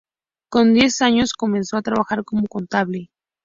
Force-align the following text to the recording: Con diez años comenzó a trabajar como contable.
Con 0.49 0.73
diez 0.73 1.03
años 1.03 1.33
comenzó 1.33 1.77
a 1.77 1.83
trabajar 1.83 2.23
como 2.23 2.47
contable. 2.47 3.11